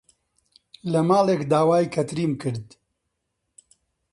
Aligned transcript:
لە 0.91 1.01
ماڵێک 1.09 1.41
داوای 1.51 1.91
کەتریم 1.93 2.33
کرد. 2.41 2.67